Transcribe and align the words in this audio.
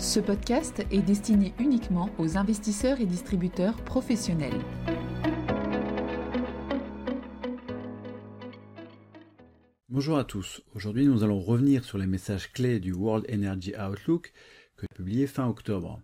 Ce 0.00 0.18
podcast 0.18 0.82
est 0.90 1.02
destiné 1.02 1.52
uniquement 1.58 2.08
aux 2.16 2.38
investisseurs 2.38 3.02
et 3.02 3.06
distributeurs 3.06 3.76
professionnels. 3.84 4.58
Bonjour 9.90 10.16
à 10.16 10.24
tous. 10.24 10.62
Aujourd'hui, 10.74 11.04
nous 11.04 11.22
allons 11.22 11.38
revenir 11.38 11.84
sur 11.84 11.98
les 11.98 12.06
messages 12.06 12.50
clés 12.50 12.80
du 12.80 12.94
World 12.94 13.26
Energy 13.30 13.74
Outlook 13.76 14.32
que 14.78 14.86
j'ai 14.90 14.96
publié 14.96 15.26
fin 15.26 15.46
octobre. 15.46 16.00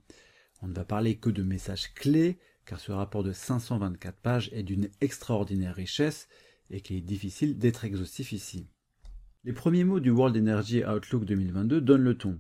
On 0.61 0.69
ne 0.69 0.75
va 0.75 0.85
parler 0.85 1.17
que 1.17 1.31
de 1.31 1.43
messages 1.43 1.95
clés 1.95 2.39
car 2.67 2.79
ce 2.79 2.93
rapport 2.93 3.23
de 3.25 3.33
524 3.33 4.19
pages 4.19 4.51
est 4.53 4.63
d'une 4.63 4.91
extraordinaire 5.01 5.75
richesse 5.75 6.29
et 6.69 6.83
qu'il 6.83 6.97
est 6.97 7.01
difficile 7.01 7.57
d'être 7.57 7.87
exhaustif 7.87 8.33
ici. 8.33 8.69
Les 9.45 9.55
premiers 9.55 9.85
mots 9.85 10.01
du 10.01 10.11
World 10.11 10.37
Energy 10.37 10.85
Outlook 10.85 11.25
2022 11.25 11.81
donnent 11.81 12.03
le 12.03 12.19
ton. 12.19 12.39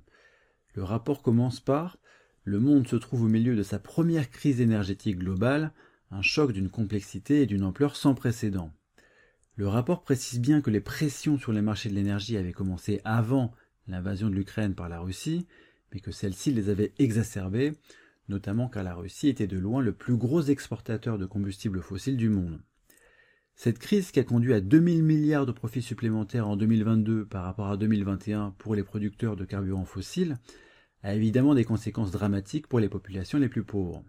Le 0.77 0.85
rapport 0.85 1.23
commence 1.23 1.59
par 1.59 1.97
Le 2.45 2.61
monde 2.61 2.87
se 2.87 2.97
trouve 2.97 3.23
au 3.23 3.29
milieu 3.29 3.57
de 3.57 3.62
sa 3.62 3.79
première 3.79 4.29
crise 4.29 4.61
énergétique 4.61 5.16
globale, 5.16 5.73
un 6.11 6.21
choc 6.21 6.52
d'une 6.52 6.69
complexité 6.69 7.41
et 7.41 7.47
d'une 7.47 7.65
ampleur 7.65 7.97
sans 7.97 8.15
précédent. 8.15 8.71
Le 9.57 9.69
rapport 9.69 10.02
précise 10.02 10.39
bien 10.39 10.61
que 10.61 10.69
les 10.69 10.83
pressions 10.83 11.39
sur 11.39 11.55
les 11.55 11.62
marchés 11.62 11.89
de 11.89 11.95
l'énergie 11.95 12.37
avaient 12.37 12.52
commencé 12.52 13.01
avant 13.07 13.55
l'invasion 13.89 14.29
de 14.29 14.35
l'Ukraine 14.35 14.75
par 14.75 14.91
la 14.91 15.01
Russie, 15.01 15.47
mais 15.95 16.01
que 16.01 16.12
celle-ci 16.12 16.52
les 16.52 16.69
avait 16.69 16.93
exacerbées, 16.99 17.73
notamment 18.29 18.69
car 18.69 18.85
la 18.85 18.95
Russie 18.95 19.29
était 19.29 19.47
de 19.47 19.57
loin 19.57 19.80
le 19.80 19.95
plus 19.95 20.19
gros 20.19 20.43
exportateur 20.43 21.16
de 21.16 21.24
combustibles 21.24 21.80
fossiles 21.80 22.19
du 22.19 22.29
monde. 22.29 22.61
Cette 23.55 23.79
crise 23.79 24.11
qui 24.11 24.21
a 24.21 24.24
conduit 24.24 24.52
à 24.52 24.61
2000 24.61 25.02
milliards 25.02 25.47
de 25.47 25.52
profits 25.52 25.80
supplémentaires 25.80 26.47
en 26.47 26.59
2022 26.59 27.24
par 27.24 27.45
rapport 27.45 27.68
à 27.68 27.79
2021 27.79 28.55
pour 28.59 28.74
les 28.74 28.83
producteurs 28.83 29.37
de 29.37 29.46
carburants 29.46 29.87
fossiles 29.87 30.37
a 31.07 31.15
évidemment 31.15 31.54
des 31.54 31.65
conséquences 31.65 32.10
dramatiques 32.10 32.66
pour 32.66 32.80
les 32.80 32.88
populations 32.88 33.38
les 33.38 33.49
plus 33.49 33.62
pauvres. 33.62 34.02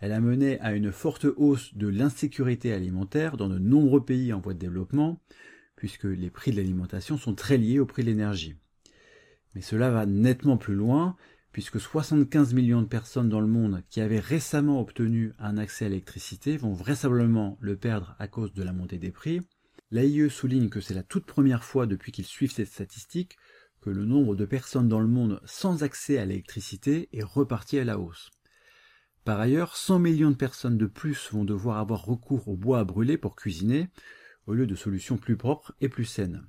Elle 0.00 0.10
a 0.10 0.20
mené 0.20 0.58
à 0.58 0.72
une 0.72 0.90
forte 0.90 1.26
hausse 1.36 1.76
de 1.76 1.86
l'insécurité 1.86 2.72
alimentaire 2.72 3.36
dans 3.36 3.48
de 3.48 3.60
nombreux 3.60 4.04
pays 4.04 4.32
en 4.32 4.40
voie 4.40 4.52
de 4.52 4.58
développement, 4.58 5.22
puisque 5.76 6.04
les 6.04 6.30
prix 6.30 6.50
de 6.50 6.56
l'alimentation 6.56 7.18
sont 7.18 7.36
très 7.36 7.56
liés 7.56 7.78
au 7.78 7.86
prix 7.86 8.02
de 8.02 8.08
l'énergie. 8.08 8.56
Mais 9.54 9.60
cela 9.60 9.90
va 9.90 10.06
nettement 10.06 10.56
plus 10.56 10.74
loin, 10.74 11.14
puisque 11.52 11.80
75 11.80 12.52
millions 12.52 12.82
de 12.82 12.88
personnes 12.88 13.28
dans 13.28 13.40
le 13.40 13.46
monde 13.46 13.84
qui 13.88 14.00
avaient 14.00 14.18
récemment 14.18 14.80
obtenu 14.80 15.34
un 15.38 15.56
accès 15.56 15.84
à 15.84 15.88
l'électricité 15.88 16.56
vont 16.56 16.72
vraisemblablement 16.72 17.58
le 17.60 17.76
perdre 17.76 18.16
à 18.18 18.26
cause 18.26 18.52
de 18.52 18.64
la 18.64 18.72
montée 18.72 18.98
des 18.98 19.12
prix. 19.12 19.40
L'AIE 19.92 20.28
souligne 20.28 20.68
que 20.68 20.80
c'est 20.80 20.94
la 20.94 21.04
toute 21.04 21.26
première 21.26 21.62
fois 21.62 21.86
depuis 21.86 22.10
qu'ils 22.10 22.26
suivent 22.26 22.52
cette 22.52 22.66
statistique 22.66 23.36
que 23.80 23.90
le 23.90 24.04
nombre 24.04 24.36
de 24.36 24.44
personnes 24.44 24.88
dans 24.88 25.00
le 25.00 25.06
monde 25.06 25.40
sans 25.44 25.82
accès 25.82 26.18
à 26.18 26.24
l'électricité 26.24 27.08
est 27.12 27.22
reparti 27.22 27.78
à 27.78 27.84
la 27.84 27.98
hausse. 27.98 28.30
Par 29.24 29.40
ailleurs, 29.40 29.76
100 29.76 29.98
millions 29.98 30.30
de 30.30 30.36
personnes 30.36 30.78
de 30.78 30.86
plus 30.86 31.30
vont 31.32 31.44
devoir 31.44 31.78
avoir 31.78 32.04
recours 32.04 32.48
au 32.48 32.56
bois 32.56 32.80
à 32.80 32.84
brûler 32.84 33.18
pour 33.18 33.36
cuisiner, 33.36 33.88
au 34.46 34.54
lieu 34.54 34.66
de 34.66 34.74
solutions 34.74 35.18
plus 35.18 35.36
propres 35.36 35.74
et 35.80 35.88
plus 35.88 36.06
saines. 36.06 36.46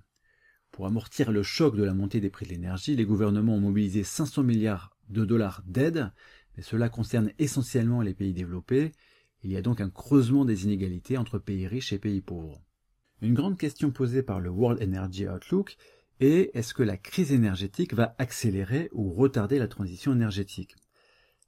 Pour 0.72 0.85
amortir 0.85 1.31
le 1.31 1.44
choc 1.44 1.75
de 1.75 1.83
la 1.83 1.94
montée 1.94 2.22
des 2.22 2.30
prix 2.30 2.45
de 2.45 2.52
l'énergie, 2.52 2.95
les 2.95 3.05
gouvernements 3.05 3.55
ont 3.55 3.59
mobilisé 3.59 4.03
500 4.03 4.44
milliards 4.44 4.95
de 5.09 5.25
dollars 5.25 5.61
d'aide, 5.66 6.11
mais 6.55 6.63
cela 6.63 6.88
concerne 6.89 7.31
essentiellement 7.38 8.02
les 8.02 8.13
pays 8.13 8.33
développés. 8.33 8.94
Il 9.44 9.52
y 9.52 9.57
a 9.57 9.61
donc 9.61 9.81
un 9.81 9.89
creusement 9.89 10.45
des 10.45 10.63
inégalités 10.63 11.17
entre 11.17 11.38
pays 11.38 11.67
riches 11.67 11.91
et 11.91 12.00
pays 12.00 12.22
pauvres. 12.22 12.61
Une 13.22 13.33
grande 13.33 13.57
question 13.57 13.91
posée 13.91 14.23
par 14.23 14.39
le 14.39 14.50
World 14.50 14.81
Energy 14.81 15.27
Outlook 15.27 15.75
et 16.20 16.58
est-ce 16.58 16.73
que 16.73 16.84
la 16.84 16.98
crise 16.98 17.31
énergétique 17.31 17.94
va 17.94 18.16
accélérer 18.17 18.89
ou 18.92 19.14
retarder 19.14 19.59
la 19.59 19.67
transition 19.67 20.14
énergétique? 20.14 20.75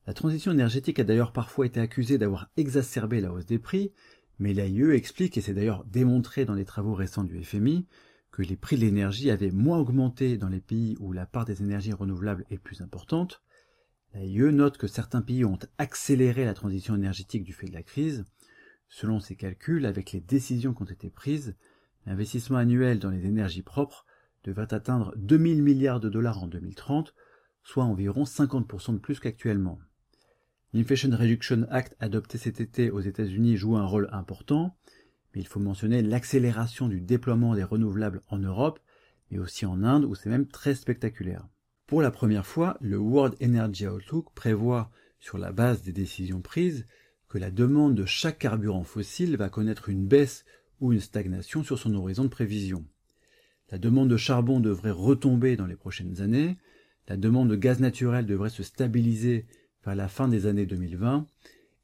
La 0.08 0.14
transition 0.14 0.52
énergétique 0.52 1.00
a 1.00 1.04
d'ailleurs 1.04 1.34
parfois 1.34 1.66
été 1.66 1.80
accusée 1.80 2.18
d'avoir 2.18 2.50
exacerbé 2.58 3.22
la 3.22 3.32
hausse 3.32 3.46
des 3.46 3.60
prix, 3.60 3.92
mais 4.40 4.54
l'AIE 4.54 4.96
explique, 4.96 5.38
et 5.38 5.42
c'est 5.42 5.54
d'ailleurs 5.54 5.86
démontré 5.86 6.46
dans 6.46 6.56
les 6.56 6.66
travaux 6.66 6.96
récents 6.96 7.24
du 7.24 7.44
FMI, 7.44 7.86
que 8.32 8.42
les 8.42 8.56
prix 8.56 8.78
de 8.78 8.82
l'énergie 8.82 9.30
avaient 9.30 9.52
moins 9.52 9.78
augmenté 9.78 10.38
dans 10.38 10.48
les 10.48 10.62
pays 10.62 10.96
où 11.00 11.12
la 11.12 11.26
part 11.26 11.46
des 11.46 11.62
énergies 11.62 11.94
renouvelables 11.94 12.46
est 12.50 12.58
plus 12.58 12.82
importante. 12.82 13.44
L'AIE 14.14 14.52
note 14.52 14.78
que 14.78 14.88
certains 14.88 15.22
pays 15.22 15.46
ont 15.46 15.60
accéléré 15.78 16.46
la 16.46 16.54
transition 16.54 16.96
énergétique 16.96 17.44
du 17.44 17.54
fait 17.54 17.68
de 17.68 17.74
la 17.74 17.84
crise. 17.84 18.26
Selon 18.88 19.20
ses 19.20 19.36
calculs, 19.36 19.86
avec 19.86 20.12
les 20.12 20.22
décisions 20.22 20.74
qui 20.74 20.82
ont 20.82 20.86
été 20.86 21.10
prises, 21.10 21.56
l'investissement 22.06 22.58
annuel 22.58 23.00
dans 23.00 23.12
les 23.12 23.26
énergies 23.26 23.62
propres 23.62 24.06
devrait 24.44 24.74
atteindre 24.74 25.14
2000 25.18 25.62
milliards 25.62 26.00
de 26.00 26.10
dollars 26.10 26.44
en 26.44 26.48
2030, 26.48 27.14
soit 27.64 27.84
environ 27.84 28.24
50% 28.24 28.94
de 28.94 29.00
plus 29.00 29.20
qu'actuellement. 29.20 29.80
L'Inflation 30.74 31.10
Reduction 31.12 31.68
Act 31.70 31.96
adopté 32.00 32.38
cet 32.38 32.62
été 32.62 32.90
aux 32.90 33.02
États-Unis 33.02 33.58
joue 33.58 33.76
un 33.76 33.86
rôle 33.86 34.08
important, 34.12 34.78
mais 35.34 35.42
il 35.42 35.48
faut 35.48 35.60
mentionner 35.60 36.02
l'accélération 36.02 36.88
du 36.88 37.02
déploiement 37.02 37.56
des 37.56 37.64
renouvelables 37.64 38.22
en 38.30 38.38
Europe, 38.38 38.80
mais 39.30 39.38
aussi 39.38 39.66
en 39.66 39.84
Inde 39.84 40.06
où 40.06 40.16
c'est 40.16 40.30
même 40.30 40.48
très 40.48 40.76
spectaculaire. 40.76 41.48
Pour 41.88 42.02
la 42.02 42.12
première 42.12 42.46
fois, 42.46 42.78
le 42.80 42.98
World 42.98 43.36
Energy 43.44 43.88
Outlook 43.88 44.34
prévoit, 44.34 44.92
sur 45.20 45.38
la 45.38 45.52
base 45.52 45.84
des 45.84 45.94
décisions 45.94 46.42
prises, 46.42 46.88
que 47.28 47.38
la 47.38 47.52
demande 47.52 47.96
de 47.96 48.06
chaque 48.06 48.40
carburant 48.40 48.84
fossile 48.84 49.38
va 49.38 49.50
connaître 49.50 49.90
une 49.90 50.08
baisse 50.08 50.46
ou 50.80 50.94
une 50.94 51.00
stagnation 51.00 51.64
sur 51.64 51.78
son 51.78 51.94
horizon 51.96 52.24
de 52.24 52.30
prévision. 52.30 52.86
La 53.72 53.78
demande 53.78 54.10
de 54.10 54.18
charbon 54.18 54.60
devrait 54.60 54.92
retomber 54.92 55.56
dans 55.56 55.66
les 55.66 55.78
prochaines 55.78 56.22
années, 56.22 56.58
la 57.08 57.16
demande 57.16 57.50
de 57.50 57.56
gaz 57.56 57.80
naturel 57.80 58.26
devrait 58.26 58.50
se 58.50 58.64
stabiliser 58.64 59.46
vers 59.86 59.96
la 59.96 60.10
fin 60.10 60.28
des 60.28 60.46
années 60.46 60.66
2020, 60.66 61.26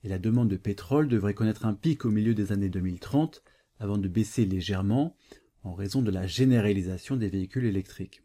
et 0.04 0.10
la 0.10 0.20
demande 0.20 0.50
de 0.50 0.58
pétrole 0.58 1.08
devrait 1.08 1.34
connaître 1.34 1.66
un 1.66 1.74
pic 1.74 2.04
au 2.04 2.12
milieu 2.12 2.34
des 2.34 2.52
années 2.52 2.70
2030 2.70 3.42
avant 3.80 3.98
de 3.98 4.08
baisser 4.10 4.46
légèrement 4.46 5.16
en 5.64 5.74
raison 5.74 6.02
de 6.02 6.12
la 6.12 6.28
généralisation 6.28 7.16
des 7.16 7.30
véhicules 7.30 7.66
électriques. 7.66 8.22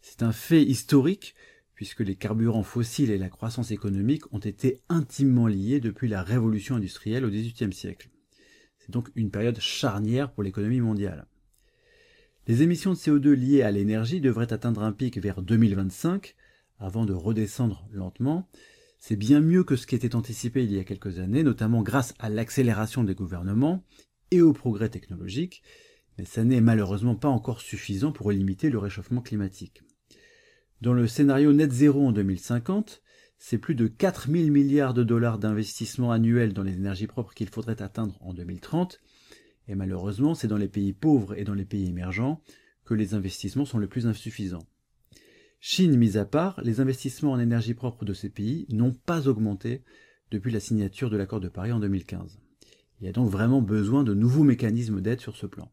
C'est 0.00 0.22
un 0.22 0.32
fait 0.32 0.62
historique 0.62 1.34
puisque 1.74 2.00
les 2.00 2.16
carburants 2.16 2.62
fossiles 2.62 3.10
et 3.10 3.18
la 3.18 3.30
croissance 3.30 3.70
économique 3.70 4.30
ont 4.32 4.38
été 4.38 4.80
intimement 4.88 5.46
liés 5.46 5.80
depuis 5.80 6.08
la 6.08 6.22
révolution 6.22 6.76
industrielle 6.76 7.24
au 7.24 7.30
XVIIIe 7.30 7.72
siècle. 7.72 8.10
C'est 8.78 8.90
donc 8.90 9.10
une 9.14 9.30
période 9.30 9.58
charnière 9.60 10.32
pour 10.32 10.42
l'économie 10.42 10.80
mondiale. 10.80 11.26
Les 12.46 12.62
émissions 12.62 12.92
de 12.92 12.96
CO2 12.96 13.32
liées 13.32 13.62
à 13.62 13.70
l'énergie 13.70 14.20
devraient 14.20 14.52
atteindre 14.52 14.82
un 14.82 14.92
pic 14.92 15.18
vers 15.18 15.42
2025, 15.42 16.34
avant 16.78 17.04
de 17.04 17.12
redescendre 17.12 17.86
lentement. 17.92 18.48
C'est 18.98 19.16
bien 19.16 19.40
mieux 19.40 19.62
que 19.62 19.76
ce 19.76 19.86
qui 19.86 19.94
était 19.94 20.16
anticipé 20.16 20.64
il 20.64 20.72
y 20.72 20.78
a 20.78 20.84
quelques 20.84 21.18
années, 21.18 21.42
notamment 21.42 21.82
grâce 21.82 22.14
à 22.18 22.28
l'accélération 22.28 23.04
des 23.04 23.14
gouvernements 23.14 23.84
et 24.30 24.40
au 24.40 24.52
progrès 24.52 24.88
technologique, 24.88 25.62
mais 26.18 26.24
ça 26.24 26.44
n'est 26.44 26.60
malheureusement 26.60 27.14
pas 27.14 27.28
encore 27.28 27.60
suffisant 27.60 28.12
pour 28.12 28.30
limiter 28.32 28.70
le 28.70 28.78
réchauffement 28.78 29.20
climatique. 29.20 29.82
Dans 30.80 30.94
le 30.94 31.06
scénario 31.06 31.52
net 31.52 31.70
zéro 31.72 32.06
en 32.06 32.12
2050, 32.12 33.02
c'est 33.38 33.58
plus 33.58 33.74
de 33.74 33.86
4000 33.86 34.50
milliards 34.50 34.94
de 34.94 35.02
dollars 35.02 35.38
d'investissement 35.38 36.10
annuel 36.12 36.52
dans 36.52 36.62
les 36.62 36.74
énergies 36.74 37.06
propres 37.06 37.34
qu'il 37.34 37.48
faudrait 37.48 37.82
atteindre 37.82 38.18
en 38.20 38.34
2030, 38.34 39.00
et 39.70 39.76
malheureusement, 39.76 40.34
c'est 40.34 40.48
dans 40.48 40.56
les 40.56 40.68
pays 40.68 40.92
pauvres 40.92 41.38
et 41.38 41.44
dans 41.44 41.54
les 41.54 41.64
pays 41.64 41.88
émergents 41.88 42.42
que 42.84 42.92
les 42.92 43.14
investissements 43.14 43.64
sont 43.64 43.78
le 43.78 43.86
plus 43.86 44.08
insuffisants. 44.08 44.66
Chine 45.60 45.96
mis 45.96 46.16
à 46.16 46.24
part, 46.24 46.60
les 46.64 46.80
investissements 46.80 47.30
en 47.30 47.38
énergie 47.38 47.74
propre 47.74 48.04
de 48.04 48.12
ces 48.12 48.30
pays 48.30 48.66
n'ont 48.70 48.92
pas 48.92 49.28
augmenté 49.28 49.84
depuis 50.32 50.50
la 50.50 50.58
signature 50.58 51.08
de 51.08 51.16
l'accord 51.16 51.38
de 51.38 51.48
Paris 51.48 51.70
en 51.70 51.78
2015. 51.78 52.40
Il 53.00 53.06
y 53.06 53.08
a 53.08 53.12
donc 53.12 53.30
vraiment 53.30 53.62
besoin 53.62 54.02
de 54.02 54.12
nouveaux 54.12 54.42
mécanismes 54.42 55.00
d'aide 55.00 55.20
sur 55.20 55.36
ce 55.36 55.46
plan. 55.46 55.70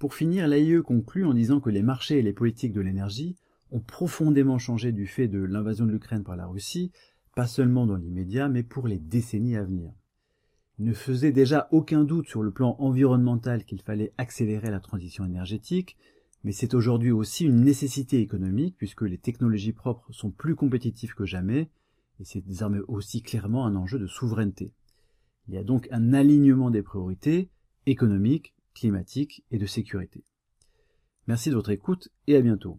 Pour 0.00 0.14
finir, 0.14 0.48
l'AIE 0.48 0.82
conclut 0.82 1.24
en 1.24 1.32
disant 1.34 1.60
que 1.60 1.70
les 1.70 1.82
marchés 1.82 2.18
et 2.18 2.22
les 2.22 2.32
politiques 2.32 2.72
de 2.72 2.80
l'énergie 2.80 3.36
ont 3.70 3.80
profondément 3.80 4.58
changé 4.58 4.90
du 4.90 5.06
fait 5.06 5.28
de 5.28 5.38
l'invasion 5.38 5.86
de 5.86 5.92
l'Ukraine 5.92 6.24
par 6.24 6.36
la 6.36 6.48
Russie, 6.48 6.90
pas 7.36 7.46
seulement 7.46 7.86
dans 7.86 7.96
l'immédiat, 7.96 8.48
mais 8.48 8.64
pour 8.64 8.88
les 8.88 8.98
décennies 8.98 9.54
à 9.54 9.62
venir 9.62 9.92
ne 10.80 10.92
faisait 10.92 11.32
déjà 11.32 11.68
aucun 11.72 12.04
doute 12.04 12.28
sur 12.28 12.42
le 12.42 12.50
plan 12.50 12.76
environnemental 12.78 13.64
qu'il 13.64 13.82
fallait 13.82 14.12
accélérer 14.18 14.70
la 14.70 14.80
transition 14.80 15.24
énergétique, 15.24 15.96
mais 16.42 16.52
c'est 16.52 16.74
aujourd'hui 16.74 17.10
aussi 17.10 17.44
une 17.44 17.60
nécessité 17.60 18.20
économique 18.20 18.76
puisque 18.78 19.02
les 19.02 19.18
technologies 19.18 19.72
propres 19.72 20.12
sont 20.12 20.30
plus 20.30 20.54
compétitives 20.54 21.14
que 21.14 21.26
jamais, 21.26 21.68
et 22.18 22.24
c'est 22.24 22.40
désormais 22.40 22.80
aussi 22.88 23.22
clairement 23.22 23.66
un 23.66 23.76
enjeu 23.76 23.98
de 23.98 24.06
souveraineté. 24.06 24.72
Il 25.48 25.54
y 25.54 25.58
a 25.58 25.64
donc 25.64 25.88
un 25.90 26.12
alignement 26.12 26.70
des 26.70 26.82
priorités 26.82 27.50
économiques, 27.86 28.54
climatiques 28.74 29.44
et 29.50 29.58
de 29.58 29.66
sécurité. 29.66 30.24
Merci 31.26 31.50
de 31.50 31.56
votre 31.56 31.70
écoute 31.70 32.08
et 32.26 32.36
à 32.36 32.40
bientôt. 32.40 32.78